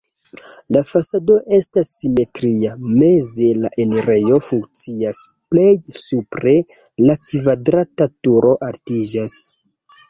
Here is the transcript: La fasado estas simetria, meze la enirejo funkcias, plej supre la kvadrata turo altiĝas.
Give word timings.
La 0.75 0.79
fasado 0.85 1.35
estas 1.57 1.91
simetria, 1.97 2.71
meze 3.03 3.51
la 3.65 3.71
enirejo 3.85 4.41
funkcias, 4.47 5.23
plej 5.53 5.69
supre 6.01 6.57
la 7.07 7.19
kvadrata 7.29 8.11
turo 8.27 8.61
altiĝas. 8.73 9.41